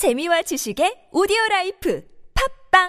[0.00, 2.00] 재미와 지식의 오디오 라이프
[2.72, 2.88] 팟빵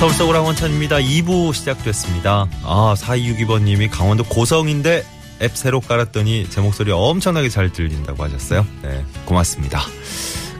[0.00, 0.96] 서울 서울 항원천입니다.
[0.96, 2.48] 2부 시작됐습니다.
[2.62, 5.04] 아, 4262번님이 강원도 고성인데
[5.42, 8.66] 앱 새로 깔았더니 제 목소리 엄청나게 잘 들린다고 하셨어요.
[8.80, 9.82] 네, 고맙습니다.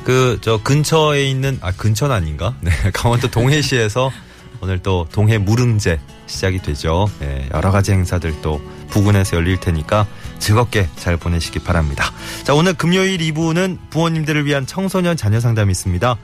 [0.07, 2.55] 그, 저 근처에 있는, 아, 근처는 아닌가?
[2.61, 4.13] 네, 강원도 동해시에서
[4.61, 7.11] 오늘 또 동해 무릉제 시작이 되죠.
[7.19, 10.07] 네, 여러 가지 행사들 또 부근에서 열릴 테니까
[10.39, 12.13] 즐겁게 잘 보내시기 바랍니다.
[12.45, 16.17] 자, 오늘 금요일 2부는 부모님들을 위한 청소년 자녀 상담이 있습니다.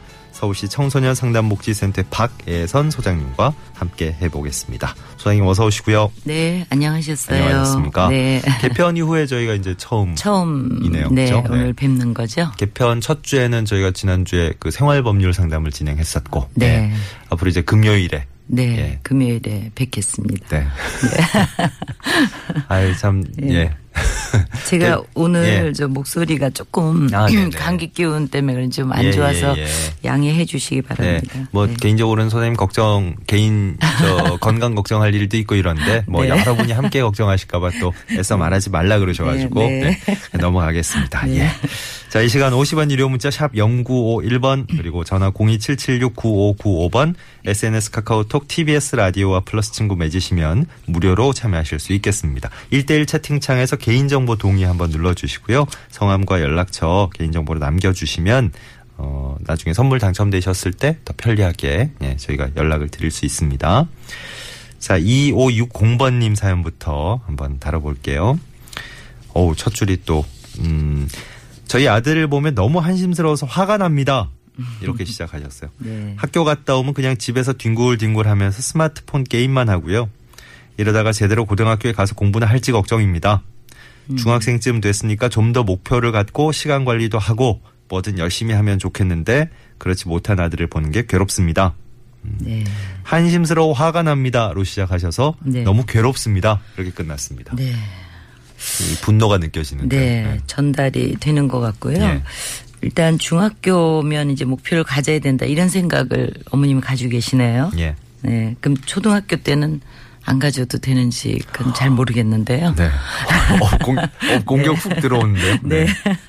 [0.43, 4.93] 서울시 청소년 상담 복지센터 박예선 소장님과 함께 해보겠습니다.
[5.17, 6.11] 소장님 어서 오시고요.
[6.25, 7.45] 네, 안녕하셨어요.
[7.45, 8.09] 안녕하셨습니까?
[8.09, 8.43] 네.
[8.61, 11.11] 개편 이후에 저희가 이제 처음 처음이네요.
[11.11, 11.49] 네, 네, 그렇죠?
[11.49, 11.73] 오늘 네.
[11.75, 12.51] 뵙는 거죠.
[12.57, 16.93] 개편 첫 주에는 저희가 지난 주에 그 생활 법률 상담을 진행했었고 네.
[17.31, 18.99] 앞으로 이제 금요일에 네, 예.
[19.05, 20.45] 금요일에 뵙겠습니다.
[20.49, 20.67] 네.
[22.67, 23.49] 아이 참 예.
[23.49, 23.71] 예.
[24.73, 25.73] 제가 네, 오늘 예.
[25.75, 27.51] 저 목소리가 조금 아, 네네.
[27.51, 29.69] 감기 기운 때문에 좀안 예, 좋아서 예, 예.
[30.03, 30.83] 양해해 주시기 네.
[30.83, 31.47] 바랍니다.
[31.51, 31.75] 뭐 네.
[31.79, 36.31] 개인적으로는 선생님 걱정 개인 저 건강 걱정할 일도 있고 이런데 뭐 네.
[36.31, 40.01] 여러분이 함께 걱정하실까봐 또 애써 말하지 말라 그러셔가지고 네, 네.
[40.07, 41.27] 네, 넘어가겠습니다.
[41.27, 41.41] 네.
[41.41, 41.51] 예.
[42.13, 47.15] 자, 이 시간 50원 유료 문자 샵 0951번 그리고 전화 027769595번
[47.47, 52.51] SNS 카카오톡 TBS 라디오와 플러스 친구 맺으시면 무료로 참여하실 수 있겠습니다.
[52.71, 55.67] 1대1 채팅창에서 개인정보 동의 한번 눌러주시고요.
[55.91, 58.53] 성함과 연락처 개인정보로 남겨주시면
[58.99, 63.87] 어, 나중에 선물 당첨되셨을 때 더 편리하게 예, 저희가 연락을 드릴 수 있습니다.
[64.79, 68.39] 자, 2560번님 사연부터 한번 다뤄볼게요.
[69.35, 70.25] 어우, 첫 줄이 또,
[70.61, 71.09] 음,
[71.67, 74.29] 저희 아들을 보면 너무 한심스러워서 화가 납니다.
[74.83, 75.71] 이렇게 시작하셨어요.
[75.79, 76.15] 네.
[76.19, 80.11] 학교 갔다 오면 그냥 집에서 뒹굴뒹굴 하면서 스마트폰 게임만 하고요.
[80.77, 83.43] 이러다가 제대로 고등학교에 가서 공부나 할지 걱정입니다.
[84.17, 90.41] 중학생쯤 됐으니까 좀 더 목표를 갖고 시간 관리도 하고 뭐든 열심히 하면 좋겠는데 그렇지 못한
[90.41, 91.75] 아들을 보는 게 괴롭습니다.
[92.23, 92.65] 네.
[93.03, 95.63] 한심스러워 화가 납니다로 시작하셔서 네.
[95.63, 96.61] 너무 괴롭습니다.
[96.77, 97.55] 이렇게 끝났습니다.
[97.57, 97.73] 네.
[97.73, 99.97] 이 분노가 느껴지는데.
[99.97, 101.97] 네, 전달이 되는 것 같고요.
[102.01, 102.23] 예.
[102.81, 107.73] 일단 중학교면 이제 목표를 가져야 된다 이런 생각을 어머님이 가지고 계시네요.
[107.79, 107.97] 예.
[108.23, 109.81] 네, 그럼 초등학교 때는
[110.25, 112.75] 안 가져도 되는지 그건 잘 모르겠는데요.
[112.77, 112.87] 네.
[112.87, 114.09] 어, 공, 어,
[114.47, 115.57] 공격 훅 들어오는데요.
[115.63, 115.87] 네.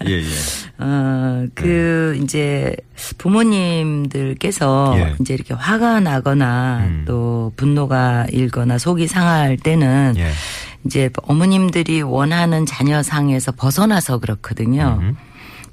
[0.08, 0.26] 예, 예.
[0.80, 2.76] 어, 그, 이제,
[3.18, 5.16] 부모님들께서 예.
[5.20, 7.04] 이제 이렇게 화가 나거나 음.
[7.08, 10.32] 또 분노가 일거나 속이 상할 때는 예.
[10.86, 15.00] 이제 어머님들이 원하는 자녀상에서 벗어나서 그렇거든요.
[15.02, 15.16] 음.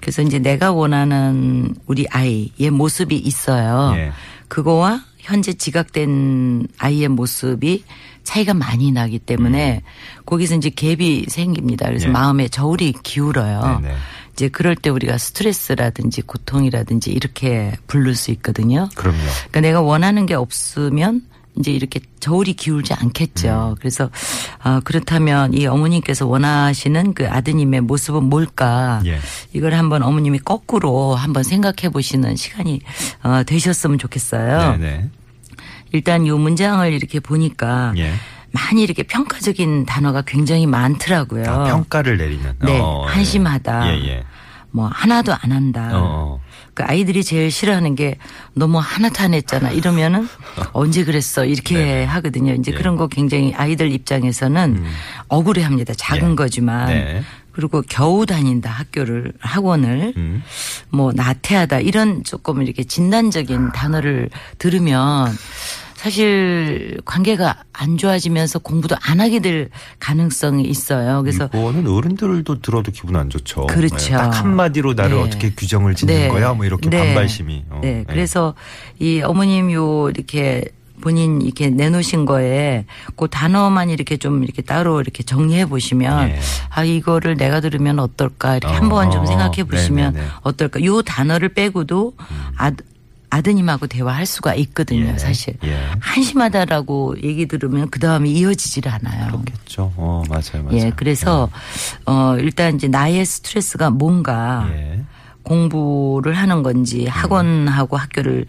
[0.01, 3.93] 그래서 이제 내가 원하는 우리 아이의 모습이 있어요.
[3.97, 4.13] 예.
[4.49, 7.85] 그거와 현재 지각된 아이의 모습이
[8.23, 9.83] 차이가 많이 나기 때문에
[10.27, 11.87] 거기서 이제 갭이 생깁니다.
[11.87, 12.09] 그래서 음.
[12.09, 12.13] 예.
[12.13, 13.81] 마음에 저울이 기울어요.
[13.83, 13.95] 네네.
[14.33, 18.89] 이제 그럴 때 우리가 스트레스라든지 고통이라든지 이렇게 부를 수 있거든요.
[18.95, 19.19] 그럼요.
[19.19, 21.23] 그러니까 내가 원하는 게 없으면
[21.59, 23.71] 이제 이렇게 저울이 기울지 않겠죠.
[23.71, 23.75] 음.
[23.78, 24.11] 그래서
[24.62, 29.03] 아 그렇다면 이 어머님께서 원하시는 그 아드님의 모습은 뭘까?
[29.05, 29.19] 예.
[29.53, 32.81] 이걸 한번 어머님이 거꾸로 한번 생각해 보시는 시간이
[33.22, 34.77] 어, 되셨으면 좋겠어요.
[34.78, 35.10] 네네.
[35.93, 38.12] 일단 이 문장을 이렇게 보니까 예.
[38.53, 41.44] 많이 이렇게 평가적인 단어가 굉장히 많더라고요.
[41.49, 42.53] 아, 평가를 내리는.
[42.60, 43.12] 네, 어, 예.
[43.12, 43.94] 한심하다.
[43.94, 44.25] 예, 예.
[44.71, 45.91] 뭐 하나도 안 한다.
[45.94, 46.41] 어.
[46.75, 48.17] 그 아이들이 제일 싫어하는 게
[48.55, 49.71] 너무 하나도 안 했잖아.
[49.71, 50.29] 이러면은
[50.73, 52.05] 언제 그랬어 이렇게 네네.
[52.05, 52.55] 하거든요.
[52.55, 52.77] 이제 예.
[52.77, 54.85] 그런 거 굉장히 아이들 입장에서는
[55.29, 55.95] 억울해합니다.
[55.95, 56.35] 작은 예.
[56.35, 57.23] 거지만 네.
[57.53, 60.43] 그리고 겨우 다닌다 학교를 학원을 음.
[60.89, 65.37] 뭐 나태하다 이런 조금 이렇게 진단적인 단어를 들으면
[66.00, 69.69] 사실 관계가 안 좋아지면서 공부도 안 하게 될
[69.99, 71.21] 가능성이 있어요.
[71.21, 73.66] 그래서 이거는 어른들도 들어도 기분 안 좋죠.
[73.66, 73.97] 그렇죠.
[73.97, 75.22] 네, 딱 한마디로 나를 네.
[75.22, 76.28] 어떻게 규정을 짓는 네.
[76.28, 76.55] 거야?
[76.55, 77.05] 뭐 이렇게 네.
[77.05, 77.65] 반발심이.
[77.69, 78.06] 어, 네.
[78.09, 78.55] 그래서
[78.99, 80.65] 이 어머님 요 이렇게
[81.03, 82.86] 본인 이렇게 내놓으신 거에
[83.16, 86.39] 그 단어만 이렇게 좀 이렇게 따로 이렇게 정리해 보시면 예.
[86.71, 90.33] 아 이거를 내가 들으면 어떨까 이렇게 어, 한번 좀 어, 생각해 보시면 네네네.
[90.41, 92.15] 어떨까 요 단어를 빼고도
[92.57, 92.72] 아
[93.30, 95.54] 아드님하고 대화할 수가 있거든요, 예, 사실.
[95.65, 95.77] 예.
[96.00, 99.27] 한심하다라고 얘기 들으면 그 다음에 이어지질 않아요.
[99.28, 99.92] 그렇겠죠.
[99.97, 100.78] 어, 맞아요, 맞아요.
[100.78, 101.48] 예, 그래서
[102.06, 105.00] 어 일단 이제 나의 스트레스가 뭔가 예.
[105.45, 108.47] 공부를 하는 건지 학원하고 학교를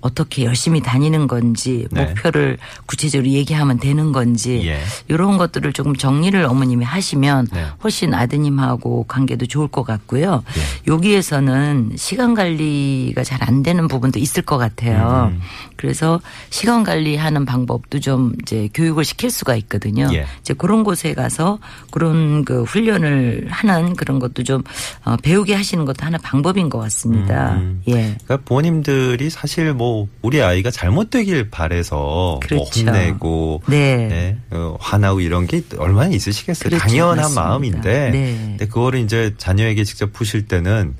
[0.00, 2.04] 어떻게 열심히 다니는 건지 네.
[2.04, 4.80] 목표를 구체적으로 얘기하면 되는 건지 예.
[5.08, 7.64] 이런 것들을 조금 정리를 어머님이 하시면 네.
[7.82, 10.42] 훨씬 아드님하고 관계도 좋을 것 같고요.
[10.58, 10.92] 예.
[10.92, 15.30] 여기에서는 시간 관리가 잘 안 되는 부분도 있을 것 같아요.
[15.32, 15.40] 음.
[15.76, 16.20] 그래서
[16.50, 20.08] 시간 관리하는 방법도 좀 이제 교육을 시킬 수가 있거든요.
[20.14, 20.26] 예.
[20.40, 21.58] 이제 그런 곳에 가서
[21.90, 24.62] 그런 그 훈련을 하는 그런 것도 좀
[25.04, 27.54] 어, 배우게 하시는 것도 하나 방 법인 것 같습니다.
[27.54, 27.82] 음.
[27.88, 27.92] 예.
[27.92, 32.80] 그러니까 부모님들이 사실 뭐 우리 아이가 잘못되길 바래서 뭐 그렇죠.
[32.86, 34.08] 혼내고 네.
[34.08, 36.70] 네, 어, 화나고 이런 게 얼마나 있으시겠어요.
[36.70, 36.82] 그렇죠.
[36.84, 37.42] 당연한 맞습니다.
[37.42, 38.36] 마음인데 네.
[38.46, 40.94] 근데 그거를 이제 자녀에게 직접 푸실 때는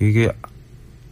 [0.00, 0.30] 이게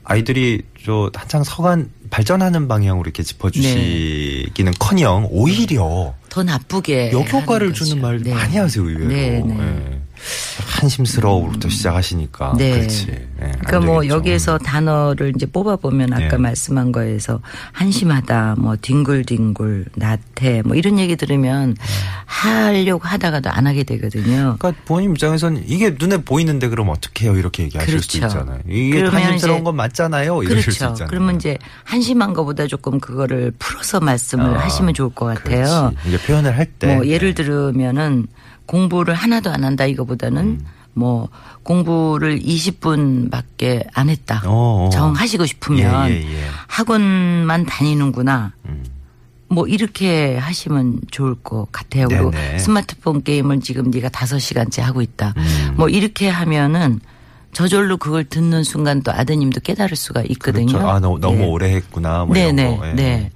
[0.04, 8.02] 아이들이 저 한창 서간 발전하는 방향으로 이렇게 짚어주시기는 커녕 오히려 더 나쁘게 역효과를 하는 주는.
[8.02, 8.34] 말 네.
[8.34, 9.06] 많이 하세요 의외로.
[9.08, 10.00] 네, 네.
[10.20, 10.64] 예.
[10.80, 12.54] 한심스러워부터 시작하시니까.
[12.58, 12.72] 네.
[12.78, 13.06] 그렇지.
[13.10, 14.06] 예, 안 그러니까 뭐.
[14.06, 16.36] 여기에서 단어를 이제 뽑아 보면 아까 네.
[16.36, 17.40] 말씀한 거에서
[17.72, 21.76] 한심하다, 뭐 뒹굴뒹굴, 나태, 뭐 이런 얘기 들으면
[22.26, 24.56] 하려고 하다가도 안 하게 되거든요.
[24.58, 27.36] 그러니까 부모님 입장에서는 이게 눈에 보이는데 그럼 어떻게 해요?
[27.36, 28.18] 이렇게 얘기하실 그렇죠.
[28.18, 28.60] 있잖아요.
[28.68, 30.42] 이게 한심스러운 이제- 건 맞잖아요.
[30.42, 30.92] 이러실 수 그렇죠.
[30.94, 31.08] 있잖아요.
[31.10, 35.92] 그러면 이제 한심한 것보다 조금 그거를 풀어서 말씀을 아, 하시면 좋을 것 같아요.
[35.92, 36.08] 그렇지.
[36.08, 36.94] 이게 표현을 할 때.
[36.94, 38.26] 뭐 예를 들으면은
[38.70, 40.66] 공부를 하나도 안 한다 이거보다는 음.
[40.94, 41.28] 뭐
[41.64, 44.42] 공부를 20분밖에 안 했다.
[44.46, 44.90] 어, 어.
[44.90, 46.44] 정하시고 싶으면 예, 예, 예.
[46.68, 48.52] 학원만 다니는구나.
[48.66, 48.84] 음.
[49.48, 52.06] 뭐 이렇게 하시면 좋을 것 같아요.
[52.06, 52.58] 그리고 네네.
[52.58, 55.34] 스마트폰 게임을 지금 네가 다섯 시간째 하고 있다.
[55.36, 55.74] 음.
[55.76, 57.00] 뭐 이렇게 하면은
[57.52, 60.66] 저절로 그걸 듣는 순간 또 아드님도 깨달을 수가 있거든요.
[60.66, 60.88] 그렇죠.
[60.88, 61.46] 아, 너, 너무 네.
[61.46, 62.24] 오래 했구나.
[62.24, 62.62] 뭐 네네.
[62.62, 62.88] 이런 거.
[62.88, 62.92] 예.
[62.92, 63.30] 네.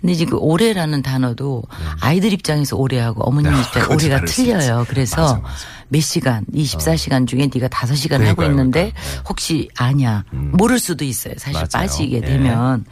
[0.00, 1.62] 근데 지금 올해라는 단어도
[2.00, 4.24] 아이들 입장에서 올해하고 어머님 네, 입장에서 올해가.
[4.24, 4.86] 틀려요.
[4.88, 5.54] 그래서 맞아, 맞아.
[5.88, 9.12] 몇 시간, 24시간 중에 네가 5시간 하고 그러니까요, 있는데 그러니까요.
[9.14, 9.20] 네.
[9.28, 10.24] 혹시 아냐.
[10.32, 10.52] 음.
[10.54, 11.34] 모를 수도 있어요.
[11.38, 11.66] 사실 맞아요.
[11.72, 12.20] 빠지게 예.
[12.20, 12.84] 되면.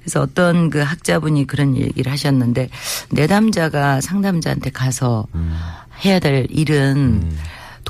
[0.00, 2.68] 그래서 어떤 그 학자분이 그런 얘기를 하셨는데
[3.10, 5.26] 내담자가 상담자한테 가서
[6.04, 7.38] 해야 될 일은 음.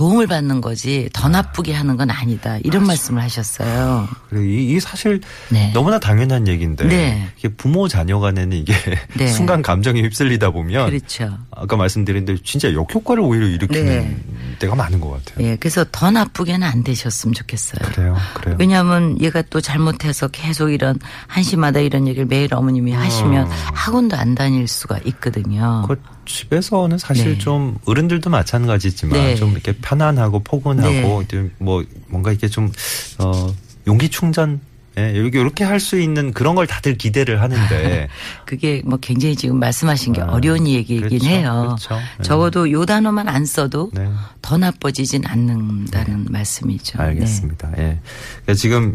[0.03, 2.59] 도움을 받는 거지 더 나쁘게 하는 건 아니다.
[2.65, 4.09] 이런 말씀을 하셨어요.
[4.29, 5.71] 그래, 이, 이 사실 네.
[5.73, 7.29] 너무나 당연한 얘기인데 네.
[7.39, 8.75] 이게 부모 자녀 간에는 이게
[9.17, 9.29] 네.
[9.29, 11.39] 순간 감정에 휩쓸리다 보면 그렇죠.
[11.53, 14.17] 아까 말씀드린 대로 진짜 역효과를 오히려 일으키는 네.
[14.59, 15.47] 때가 많은 것 같아요.
[15.47, 17.89] 예, 그래서 더 나쁘게는 안 되셨으면 좋겠어요.
[17.93, 18.57] 그래요, 그래요.
[18.59, 20.99] 왜냐하면 얘가 또 잘못해서 계속 이런
[21.29, 25.85] 한심하다 이런 얘기를 매일 어머님이 하시면 학원도 안 다닐 수가 있거든요.
[25.87, 27.39] 그 집에서는 사실 네.
[27.39, 29.35] 좀 어른들도 마찬가지지만 네.
[29.35, 32.71] 좀 이렇게 편안하고 포근하고 좀뭐 뭔가 이렇게 좀
[33.19, 33.53] 어,
[33.87, 34.61] 용기 충전
[34.99, 38.09] 예, 여기 이렇게 할 수 있는 그런 걸 다들 기대를 하는데
[38.45, 41.65] 그게 뭐 굉장히 지금 말씀하신 게 아, 어려운 얘기이긴 그렇죠, 해요.
[41.67, 41.95] 그렇죠.
[42.19, 42.23] 네.
[42.23, 44.07] 적어도 요 단어만 안 써도 네.
[44.43, 47.01] 더 나빠지진 않는다는 말씀이죠.
[47.01, 47.71] 알겠습니다.
[47.79, 47.99] 예.
[48.45, 48.95] 그러니까 지금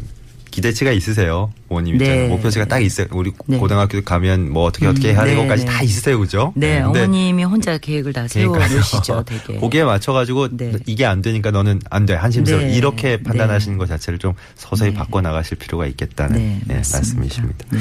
[0.58, 1.54] 기대치가 있으세요.
[1.68, 2.06] 부모님 네.
[2.06, 3.06] 입장에 목표치가 딱 있어요.
[3.12, 3.58] 우리 네.
[3.60, 5.72] 고등학교 가면 뭐 어떻게 어떻게 음, 해야 네, 되고까지 네.
[5.72, 6.18] 다 있어요.
[6.18, 6.52] 그죠?
[6.56, 8.28] 네, 근데 어머님이 혼자 계획을 다.
[8.28, 9.60] 세워놓으시죠, 되게.
[9.62, 10.74] 거기에 맞춰가지고 네.
[10.88, 12.16] 이게 안 되니까 너는 안 돼.
[12.16, 12.64] 한심스러워.
[12.64, 12.74] 네.
[12.74, 13.80] 이렇게 판단하시는 네.
[13.80, 14.98] 것 자체를 좀 서서히 네.
[14.98, 16.74] 바꿔 나가실 필요가 있겠다는 네.
[16.74, 17.66] 말씀이십니다.
[17.70, 17.80] 네.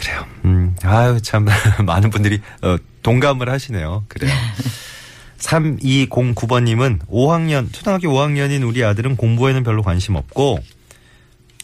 [0.00, 0.24] 그래요.
[0.46, 1.46] 음, 아유, 참,
[1.84, 4.04] 많은 분들이, 어, 동감을 하시네요.
[4.08, 4.32] 그래요.
[5.38, 10.58] 3209번님은 5학년, 초등학교 5학년인 우리 아들은 공부에는 별로 관심 없고,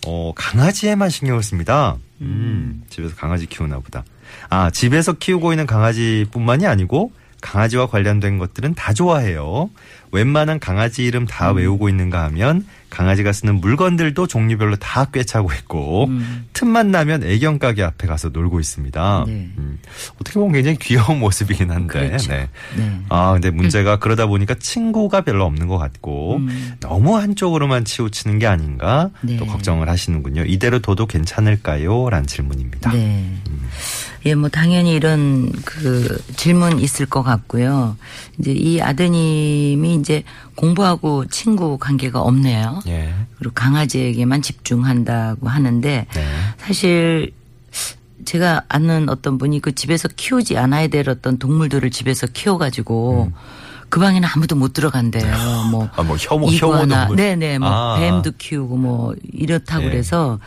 [0.06, 1.96] 어, 강아지에만 신경을 씁니다.
[2.20, 4.04] 음, 집에서 강아지 키우나 보다.
[4.48, 9.68] 아, 집에서 키우고 있는 강아지뿐만이 아니고, 강아지와 관련된 것들은 다 좋아해요.
[10.12, 11.56] 웬만한 강아지 이름 다 음.
[11.56, 16.46] 외우고 있는가 하면 강아지가 쓰는 물건들도 종류별로 다 꿰차고 있고 음.
[16.52, 19.24] 틈만 나면 애견 가게 앞에 가서 놀고 있습니다.
[19.26, 19.32] 네.
[19.56, 19.78] 음,
[20.20, 22.08] 어떻게 보면 굉장히 귀여운 모습이긴 한데.
[22.08, 22.32] 그렇죠.
[22.32, 22.48] 네.
[22.76, 23.00] 네.
[23.08, 26.74] 아, 근데 문제가 그러다 보니까 친구가 별로 없는 것 같고 음.
[26.80, 29.38] 너무 한쪽으로만 치우치는 게 아닌가 네.
[29.38, 30.44] 또 걱정을 하시는군요.
[30.44, 32.10] 이대로 둬도 괜찮을까요?
[32.10, 32.92] 라는 질문입니다.
[32.92, 33.34] 네.
[34.24, 37.96] 예, 뭐 당연히 이런 그 질문 있을 것 같고요.
[38.38, 40.22] 이제 이 아드님이 이제
[40.54, 42.80] 공부하고 친구 관계가 없네요.
[42.86, 43.14] 예.
[43.38, 46.26] 그리고 강아지에게만 집중한다고 하는데 네.
[46.58, 47.32] 사실
[48.24, 53.32] 제가 아는 어떤 분이 그 집에서 키우지 않아야 될 어떤 동물들을 집에서 키워가지고
[53.88, 55.34] 그 방에는 아무도 못 들어간대요.
[55.70, 55.88] 뭐, 음.
[55.94, 57.16] 아, 뭐 혐오, 동물.
[57.16, 57.98] 네네, 뭐 아.
[57.98, 59.90] 뱀도 키우고 뭐 이렇다고 예.
[59.90, 60.38] 그래서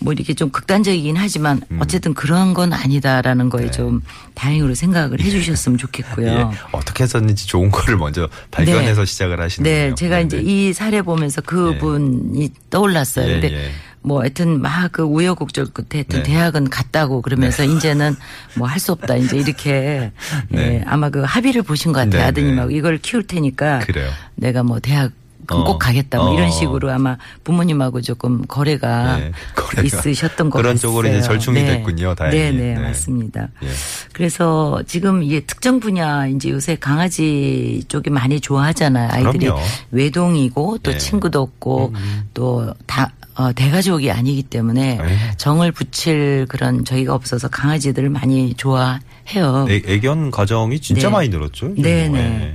[0.00, 3.66] 뭐 이렇게 좀 극단적이긴 하지만 어쨌든 그런 건 아니다라는 거에 음.
[3.66, 3.70] 네.
[3.72, 4.02] 좀
[4.34, 6.26] 다행으로 생각을 해 주셨으면 좋겠고요.
[6.28, 6.46] 예.
[6.72, 9.94] 어떻게 했었는지 좋은 거를 먼저 발견해서 시작을 하시는 네, 거예요.
[9.96, 13.28] 제가 이제 이 사례 보면서 그분이 떠올랐어요.
[13.28, 13.70] 예, 근데 예.
[14.00, 16.30] 뭐 하여튼 막 그 우여곡절 끝에 하여튼 네.
[16.30, 18.14] 대학은 갔다고 그러면서 이제는
[18.54, 19.16] 뭐 할 수 없다.
[19.16, 20.12] 이제 이렇게
[20.48, 20.58] 네.
[20.76, 22.22] 예, 아마 그 합의를 보신 것 같아요.
[22.22, 22.76] 네, 아드님하고 네.
[22.76, 24.08] 이걸 키울 테니까 그래요.
[24.36, 25.10] 내가 뭐 대학
[25.48, 25.64] 그럼 어.
[25.64, 26.34] 꼭 가겠다 뭐 어.
[26.34, 30.80] 이런 식으로 아마 부모님하고 조금 거래가, 네, 거래가 있으셨던 것 그런 같아요.
[30.80, 32.36] 쪽으로 이제 절충이 됐군요, 다행히.
[32.38, 32.80] 네, 네, 네.
[32.80, 33.48] 맞습니다.
[33.62, 33.68] 예.
[34.12, 39.08] 그래서 지금 이게 특정 분야 이제 요새 강아지 쪽이 많이 좋아하잖아요.
[39.10, 39.62] 아이들이 그럼요.
[39.90, 40.98] 외동이고 또 예.
[40.98, 41.94] 친구도 없고
[42.34, 45.18] 또다 어, 대가족이 아니기 때문에 예.
[45.38, 49.66] 정을 붙일 그런 저희가 없어서 강아지들을 많이 좋아해요.
[49.70, 51.12] 애, 애견 가정이 진짜 네.
[51.12, 51.70] 많이 늘었죠.
[51.70, 52.18] 요즘 네, 뭐.
[52.18, 52.54] 네.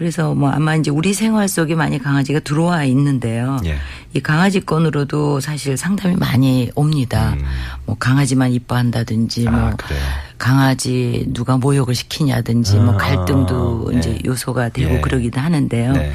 [0.00, 3.58] 그래서 뭐 아마 이제 우리 생활 속에 많이 강아지가 들어와 있는데요.
[3.66, 3.76] 예.
[4.14, 7.34] 이 강아지권으로도 사실 상담이 많이 옵니다.
[7.38, 7.44] 음.
[7.84, 10.00] 뭐 강아지만 이뻐한다든지 아, 뭐 그래요.
[10.38, 13.98] 강아지 누가 모욕을 시키냐든지 뭐 아, 갈등도 네.
[13.98, 15.00] 이제 요소가 되고 예.
[15.02, 15.92] 그러기도 하는데요.
[15.92, 16.14] 네.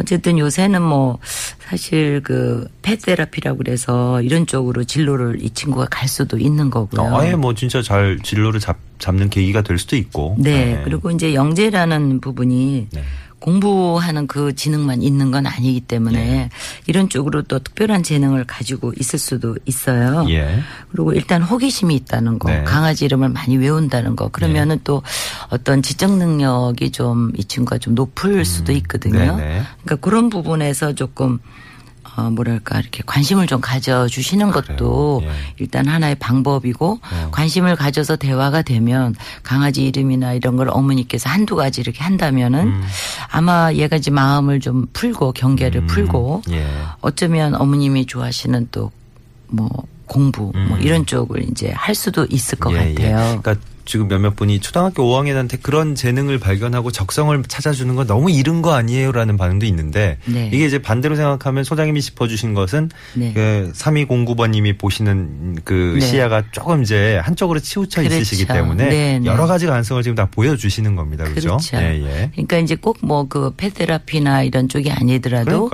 [0.00, 1.18] 어쨌든 요새는 뭐
[1.60, 7.02] 사실 그 펫테라피라고 그래서 이런 쪽으로 진로를 이 친구가 갈 수도 있는 거고요.
[7.02, 10.36] 어, 아예 뭐 진짜 잘 진로를 잡, 잡는 계기가 될 수도 있고.
[10.38, 10.80] 네.
[10.84, 13.02] 그리고 이제 영재라는 부분이 네.
[13.40, 16.50] 공부하는 그 지능만 있는 건 아니기 때문에 네.
[16.86, 20.26] 이런 쪽으로 또 특별한 재능을 가지고 있을 수도 있어요.
[20.28, 20.60] 예.
[20.92, 22.62] 그리고 일단 호기심이 있다는 거, 네.
[22.64, 25.02] 강아지 이름을 많이 외운다는 거, 그러면은 또
[25.50, 29.18] 어떤 지적 능력이 좀 이 친구가 좀 높을 수도 있거든요.
[29.18, 29.36] 음.
[29.36, 29.62] 네네.
[29.82, 31.38] 그러니까 그런 부분에서 조금
[32.16, 35.30] 어 뭐랄까 이렇게 관심을 좀 가져주시는 것도 예.
[35.58, 37.28] 일단 하나의 방법이고 어.
[37.30, 42.82] 관심을 가져서 대화가 되면 강아지 이름이나 이런 걸 어머니께서 한두 가지 이렇게 한다면은 음.
[43.30, 46.66] 아마 얘가 이제 마음을 좀 풀고 경계를 풀고 예.
[47.00, 48.90] 어쩌면 어머님이 좋아하시는 또
[49.50, 49.68] 뭐
[50.06, 50.80] 공부 뭐 음.
[50.80, 52.94] 이런 쪽을 이제 할 수도 있을 것 예, 예.
[52.94, 53.40] 같아요.
[53.40, 58.74] 그러니까 지금 몇몇 분이 초등학교 5학년한테 그런 재능을 발견하고 적성을 찾아주는 건 너무 이른 거
[58.74, 60.50] 아니에요라는 반응도 있는데 네.
[60.52, 63.32] 이게 이제 반대로 생각하면 소장님이 짚어주신 것은 네.
[63.32, 66.06] 그 3209번님이 보시는 그 네.
[66.06, 68.16] 시야가 조금 이제 한쪽으로 치우쳐 그렇죠.
[68.16, 69.26] 있으시기 때문에 네, 네.
[69.26, 71.24] 여러 가지 가능성을 지금 다 보여주시는 겁니다.
[71.24, 71.56] 그렇죠?
[71.58, 71.76] 그렇죠.
[71.76, 72.30] 예, 예.
[72.32, 75.70] 그러니까 이제 꼭 뭐그 펫테라피나 이런 쪽이 아니더라도.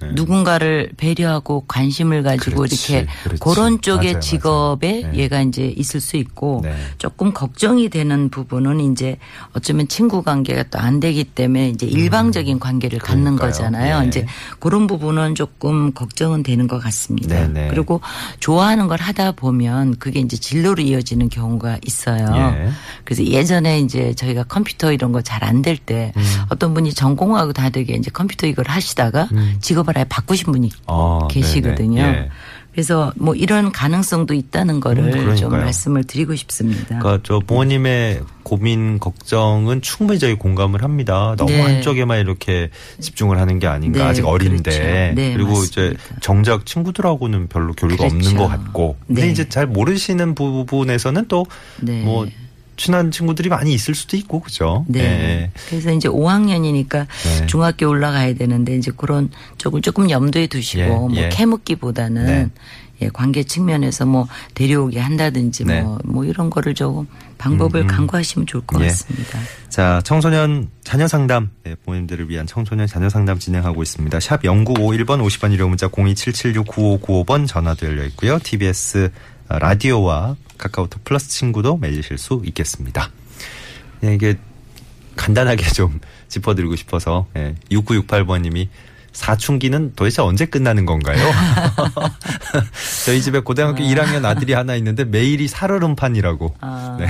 [0.00, 0.12] 네.
[0.14, 3.40] 누군가를 배려하고 관심을 가지고 그렇지, 이렇게 그렇지.
[3.40, 5.12] 그런 쪽의 맞아요, 직업에 맞아요.
[5.12, 5.18] 네.
[5.18, 6.74] 얘가 이제 있을 수 있고 네.
[6.98, 9.16] 조금 걱정이 되는 부분은 이제
[9.54, 13.36] 어쩌면 친구 관계가 또 안 되기 때문에 이제 일방적인 관계를 갖는 음.
[13.36, 13.50] 그러니까요.
[13.50, 14.02] 거잖아요.
[14.04, 14.06] 예.
[14.08, 14.26] 이제
[14.60, 17.34] 그런 부분은 조금 걱정은 되는 것 같습니다.
[17.34, 17.68] 네, 네.
[17.68, 18.00] 그리고
[18.38, 22.32] 좋아하는 걸 하다 보면 그게 이제 진로로 이어지는 경우가 있어요.
[22.36, 22.70] 예.
[23.04, 26.22] 그래서 예전에 이제 저희가 컴퓨터 이런 거 잘 안 될때 음.
[26.48, 29.28] 어떤 분이 전공하고 다르게 이제 컴퓨터 이걸 하시다가
[29.60, 32.02] 직업을 아예 바꾸신 분이 아, 계시거든요.
[32.02, 32.18] 네네.
[32.18, 32.30] 예.
[32.78, 35.34] 그래서 뭐 이런 가능성도 있다는 거를 음.
[35.34, 37.00] 좀 말씀을 드리고 싶습니다.
[37.00, 41.34] 그러니까 저 부모님의 고민 걱정은 충분히 저희 공감을 합니다.
[41.36, 41.60] 너무 네.
[41.60, 42.70] 한쪽에만 이렇게
[43.00, 44.80] 집중을 하는 게 아닌가 네, 아직 어린데 그렇죠.
[44.80, 45.82] 네, 그리고 맞습니다.
[45.82, 48.14] 이제 정작 친구들하고는 별로 교류가 그렇죠.
[48.14, 49.30] 없는 것 같고 근데 네.
[49.32, 51.46] 이제 잘 모르시는 부분에서는 또
[51.80, 52.04] 네.
[52.04, 52.28] 뭐
[52.78, 54.86] 친한 친구들이 많이 있을 수도 있고 그죠?
[54.88, 55.00] 네.
[55.00, 55.50] 예.
[55.68, 57.46] 그래서 이제 5학년이니까 네.
[57.46, 61.28] 중학교 올라가야 되는데 이제 그런 쪽을 조금 염두에 두시고 예, 뭐 예.
[61.28, 62.48] 캐묻기보다는 네.
[63.00, 65.82] 예, 관계 측면에서 뭐 데려오게 한다든지 네.
[65.82, 67.06] 뭐, 뭐 이런 거를 조금
[67.38, 67.86] 방법을 음, 음.
[67.86, 68.88] 강구하시면 좋을 것 예.
[68.88, 69.38] 같습니다.
[69.68, 74.18] 자, 청소년 자녀 상담, 네, 부모님들을 위한 청소년 자녀 상담 진행하고 있습니다.
[74.18, 78.38] 샵 0951번 50번 유료 문자 027769595번 전화도 열려 있고요.
[78.42, 79.10] TBS
[79.48, 83.10] 라디오와 카카오톡 플러스 친구도 맺으실 수 있겠습니다.
[84.00, 84.36] 네, 이게
[85.16, 88.68] 간단하게 좀 짚어드리고 싶어서 예, 6968번님이
[89.12, 91.18] 사춘기는 도대체 언제 끝나는 건가요?
[93.06, 96.54] 저희 집에 고등학교 1학년 아들이 하나 있는데 매일이 살얼음판이라고.
[96.60, 96.96] 아.
[97.00, 97.08] 네.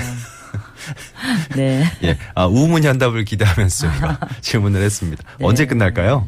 [1.57, 1.93] 네.
[2.05, 5.23] 예, 아, 우문현답을 기대하면서 저희가 질문을 했습니다.
[5.39, 5.45] 네.
[5.45, 6.27] 언제 끝날까요?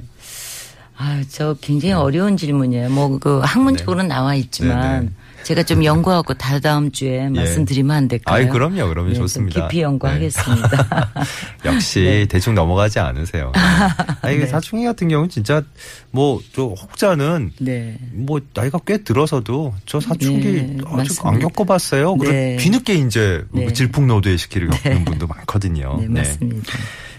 [0.99, 2.91] 아, 저 굉장히 어려운 질문이에요.
[2.91, 5.13] 뭐 그 학문적으로는 나와 있지만 네, 네.
[5.45, 8.37] 제가 좀 연구하고 다다음 주에 말씀드리면 안 될까요?
[8.37, 9.09] 아이, 그럼요, 그럼요.
[9.09, 9.69] 네, 좀 좋습니다.
[9.69, 11.11] 깊이 연구하겠습니다.
[11.65, 13.53] 역시 대충 넘어가지 않으세요.
[13.55, 14.47] 아, 이게 네.
[14.47, 15.63] 사춘기 같은 경우는 진짜
[16.11, 17.97] 뭐 저 혹자는 네.
[18.13, 21.39] 뭐 나이가 꽤 들어서도 저 사춘기 네, 아직 안.
[21.39, 22.17] 겪어봤어요.
[22.17, 22.57] 그래 네.
[22.57, 23.73] 뒤늦게 이제 네.
[23.73, 25.99] 질풍노도의 시기를 겪는 분도 많거든요.
[26.01, 26.73] 네, 맞습니다.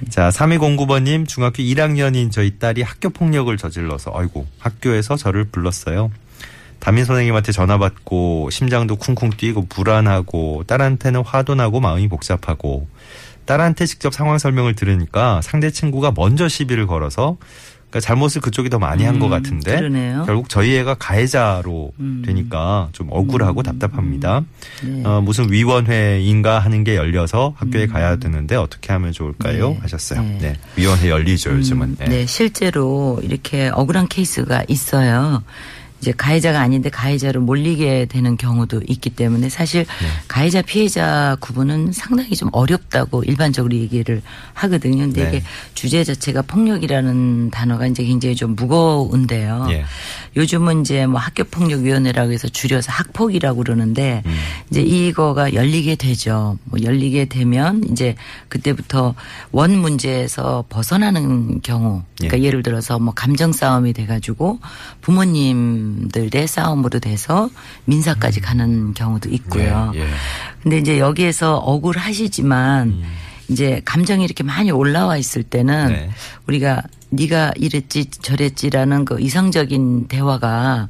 [0.10, 6.12] 자, 3209번님, 중학교 1학년인 저희 딸이 학교 폭력을 저질러서, 아이고, 학교에서 저를 불렀어요.
[6.82, 12.88] 담임 선생님한테 전화 받고, 심장도 쿵쿵 뛰고, 불안하고, 딸한테는 화도 나고, 마음이 복잡하고,
[13.46, 17.38] 딸한테 직접 상황 설명을 들으니까 상대 친구가 먼저 시비를 걸어서,
[17.92, 20.24] 그러니까 잘못을 그쪽이 더 많이 한것 음, 같은데, 그러네요.
[20.26, 22.24] 결국 저희 애가 가해자로 음.
[22.26, 24.44] 되니까 좀 억울하고 답답합니다.
[24.82, 25.04] 네.
[25.04, 29.72] 어, 무슨 위원회인가 하는 게 열려서 학교에 가야 되는데 어떻게 하면 좋을까요?
[29.72, 29.80] 네.
[29.82, 30.22] 하셨어요.
[30.22, 30.38] 네.
[30.40, 30.56] 네.
[30.78, 31.98] 위원회 열리죠, 요즘은.
[32.00, 32.26] 음, 네.
[32.26, 35.44] 실제로 이렇게 억울한 케이스가 있어요.
[36.02, 40.08] 이제 가해자가 아닌데 가해자로 몰리게 되는 경우도 있기 때문에 사실 네.
[40.28, 45.04] 가해자 피해자 구분은 상당히 좀 어렵다고 일반적으로 얘기를 하거든요.
[45.04, 45.30] 근데 네.
[45.30, 45.44] 이게
[45.76, 49.68] 주제 자체가 폭력이라는 단어가 이제 굉장히 좀 무거운데요.
[49.70, 49.86] 예.
[50.36, 54.36] 요즘은 이제 뭐 학교 폭력 위원회라고 해서 줄여서 학폭이라고 그러는데 음.
[54.72, 56.58] 이제 이거가 열리게 되죠.
[56.64, 58.16] 뭐 열리게 되면 이제
[58.48, 59.14] 그때부터
[59.52, 62.44] 원 문제에서 벗어나는 경우 그러니까 예.
[62.46, 62.52] 예.
[62.52, 64.60] 를 들어서 뭐 감정 싸움이 돼 가지고
[65.00, 67.50] 부모님 들의 싸움으로 돼서
[67.86, 69.92] 민사까지 가는 경우도 있고요.
[69.94, 70.00] 음.
[70.00, 70.08] 예, 예.
[70.62, 73.04] 근데 이제 여기에서 억울하시지만 음.
[73.50, 76.10] 이제 감정이 이렇게 많이 올라와 있을 때는 네.
[76.48, 80.88] 우리가 네가 이랬지 저랬지라는 그 이성적인 대화가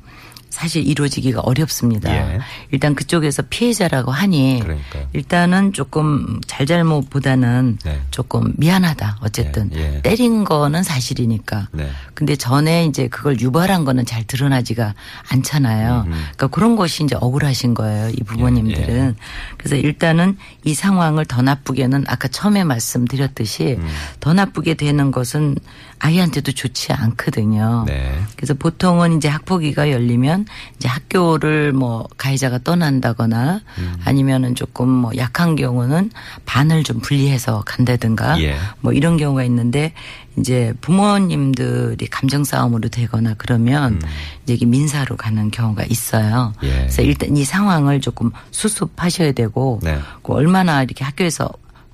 [0.52, 2.14] 사실 이루어지기가 어렵습니다.
[2.14, 2.40] 예.
[2.72, 5.08] 일단 그쪽에서 피해자라고 하니 그러니까요.
[5.14, 8.02] 일단은 조금 잘잘못보다는 네.
[8.12, 9.20] 조금 미안하다.
[9.22, 10.02] 어쨌든 예, 예.
[10.02, 11.70] 때린 거는 사실이니까.
[11.72, 11.90] 네.
[12.14, 14.94] 근데 전에 이제 그걸 유발한 거는 잘 드러나지가
[15.30, 16.04] 않잖아요.
[16.06, 16.20] 음, 음.
[16.36, 18.10] 그러니까 그런 것이 이제 억울하신 거예요.
[18.10, 19.16] 이 부모님들은.
[19.18, 23.88] 예, 그래서 일단은 이 상황을 더 나쁘게는 아까 처음에 말씀드렸듯이 음.
[24.20, 25.56] 더 나쁘게 되는 것은
[26.02, 27.86] 아이한테도 좋지 않거든요.
[27.88, 28.20] 네.
[28.36, 33.96] 그래서 보통은 이제 학폭위가 열리면 이제 학교를 뭐 가해자가 떠난다거나 음.
[34.04, 36.10] 아니면은 조금 뭐 약한 경우는
[36.46, 38.58] 반을 좀 분리해서 간다든가 예.
[38.80, 39.94] 뭐 이런 경우가 있는데
[40.38, 44.02] 이제 부모님들이 감정 싸움으로 되거나 그러면
[44.44, 46.54] 이제 이게 민사로 가는 경우가 있어요.
[46.64, 46.68] 음.
[46.68, 46.72] 예.
[46.80, 50.00] 그래서 일단 이 상황을 조금 수습하셔야 되고 네.
[50.24, 51.52] 그 얼마나 이렇게 학교에서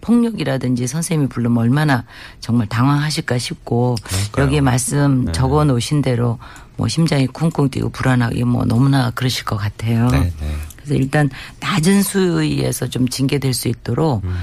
[0.07, 2.05] 폭력이라든지 선생님이 부르면 얼마나
[2.39, 4.45] 정말 당황하실까 싶고 그러니까요.
[4.45, 5.31] 여기에 말씀 네.
[5.33, 6.39] 적어 놓으신 대로
[6.77, 10.07] 뭐 심장이 쿵쿵 뛰고 불안하게 뭐 너무나 그러실 것 같아요.
[10.07, 10.55] 네, 네.
[10.77, 14.33] 그래서 일단 낮은 수위에서 좀 징계될 수 있도록 음.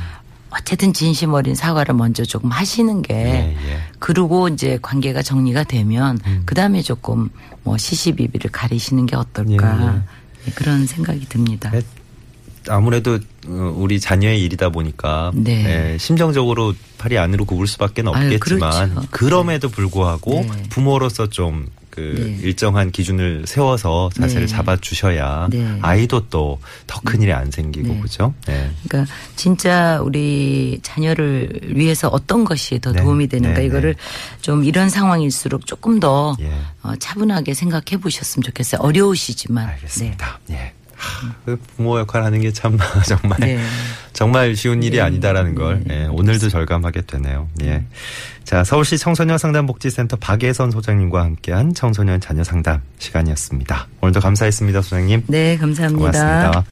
[0.50, 3.78] 어쨌든 진심 어린 사과를 먼저 조금 하시는 게 예, 예.
[3.98, 6.42] 그러고 이제 관계가 정리가 되면 음.
[6.44, 7.30] 그다음에 조금
[7.64, 11.72] 뭐 시시비비를 가리시는 게 어떨까 예, 네, 그런 생각이 듭니다.
[12.66, 12.72] 네.
[12.72, 15.92] 아무래도 어, 우리 자녀의 일이다 보니까 네.
[15.92, 19.08] 예, 심정적으로 팔이 안으로 굽을 수밖에 아유, 없겠지만 그렇죠.
[19.10, 20.62] 그럼에도 불구하고 네.
[20.70, 22.38] 부모로서 좀그 네.
[22.46, 24.52] 일정한 기준을 세워서 자세를 네.
[24.52, 25.78] 잡아 주셔야 네.
[25.82, 28.00] 아이도 또 더 큰 일이 안 생기고 네.
[28.00, 28.32] 그죠?
[28.46, 28.70] 네.
[28.88, 33.02] 그러니까 진짜 우리 자녀를 위해서 어떤 것이 더 네.
[33.02, 34.40] 도움이 되는가 네, 이거를 네.
[34.40, 36.50] 좀 이런 상황일수록 조금 더 예.
[36.82, 38.80] 어, 차분하게 생각해 보셨으면 좋겠어요.
[38.80, 39.68] 어려우시지만.
[39.68, 40.40] 알겠습니다.
[40.50, 40.72] 예.
[41.04, 43.58] 하, 그 부모 역할 하는 게 참 정말 네.
[44.12, 45.02] 정말 쉬운 일이 네.
[45.02, 47.48] 아니다라는 걸 예, 오늘도 절감하게 되네요.
[47.62, 47.84] 예.
[48.44, 53.88] 자, 서울시 청소년 상담복지센터 박예선 소장님과 함께한 청소년 자녀 상담 시간이었습니다.
[54.02, 55.24] 오늘도 감사했습니다, 소장님.
[55.26, 55.98] 네, 감사합니다.
[55.98, 56.62] 고맙습니다.